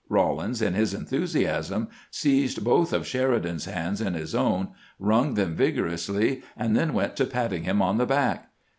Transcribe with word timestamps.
Eawlins, 0.09 0.63
in 0.63 0.73
his 0.73 0.95
enthusiasm, 0.95 1.87
seized 2.09 2.63
both 2.63 2.91
of 2.91 3.05
Sheridan's 3.05 3.65
hands 3.65 4.01
in 4.01 4.15
his 4.15 4.33
own, 4.33 4.69
wrung 4.97 5.35
them 5.35 5.55
vigorously, 5.55 6.41
and 6.57 6.75
then 6.75 6.93
went 6.93 7.15
to 7.17 7.25
patting 7.25 7.65
him 7.65 7.83
on 7.83 7.99
the 7.99 8.07
back. 8.07 8.49